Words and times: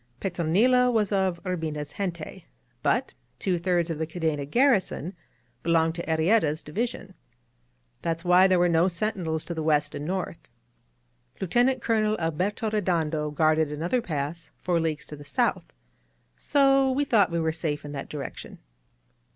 Petronilo 0.19 0.89
was 0.91 1.11
of 1.11 1.39
Urbina's 1.43 1.93
gente; 1.93 2.45
but 2.81 3.13
two 3.37 3.59
thirds 3.59 3.91
of 3.91 3.99
the 3.99 4.07
Cadena 4.07 4.47
garrison 4.49 5.13
belonged 5.61 5.93
to 5.93 6.05
Arrieta's 6.09 6.63
division. 6.63 7.13
That's 8.01 8.25
why 8.25 8.47
there 8.47 8.57
were 8.57 8.67
no 8.67 8.87
sentinels 8.87 9.45
to 9.45 9.53
the 9.53 9.61
west 9.61 9.93
and 9.93 10.03
north. 10.07 10.39
Lieutenant 11.39 11.83
Colonel 11.83 12.17
Alberto 12.17 12.71
Redondo 12.71 13.29
guarded 13.29 13.71
another 13.71 14.01
pass 14.01 14.49
four 14.57 14.79
leagues 14.79 15.05
to 15.05 15.15
the 15.15 15.23
south, 15.23 15.65
so 16.35 16.89
we 16.91 17.05
thought 17.05 17.29
we 17.29 17.39
were 17.39 17.51
safe 17.51 17.85
in 17.85 17.91
that 17.91 18.09
direction. 18.09 18.57